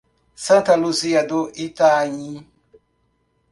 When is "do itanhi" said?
1.23-2.33